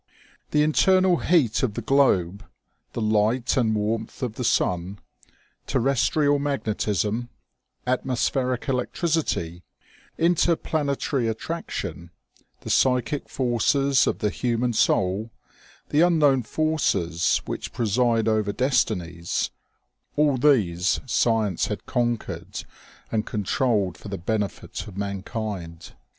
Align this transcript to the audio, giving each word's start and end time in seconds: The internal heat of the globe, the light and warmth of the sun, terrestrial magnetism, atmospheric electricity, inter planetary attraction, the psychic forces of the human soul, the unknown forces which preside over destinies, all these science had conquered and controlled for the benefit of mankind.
The 0.49 0.63
internal 0.63 1.17
heat 1.17 1.61
of 1.61 1.75
the 1.75 1.81
globe, 1.83 2.43
the 2.93 3.01
light 3.01 3.55
and 3.55 3.75
warmth 3.75 4.23
of 4.23 4.33
the 4.33 4.43
sun, 4.43 4.97
terrestrial 5.67 6.39
magnetism, 6.39 7.29
atmospheric 7.85 8.67
electricity, 8.67 9.61
inter 10.17 10.55
planetary 10.55 11.27
attraction, 11.27 12.09
the 12.61 12.71
psychic 12.71 13.29
forces 13.29 14.07
of 14.07 14.17
the 14.17 14.31
human 14.31 14.73
soul, 14.73 15.29
the 15.89 16.01
unknown 16.01 16.41
forces 16.41 17.39
which 17.45 17.71
preside 17.71 18.27
over 18.27 18.51
destinies, 18.51 19.51
all 20.15 20.35
these 20.35 20.99
science 21.05 21.67
had 21.67 21.85
conquered 21.85 22.65
and 23.11 23.27
controlled 23.27 23.99
for 23.99 24.07
the 24.07 24.17
benefit 24.17 24.87
of 24.87 24.97
mankind. 24.97 25.91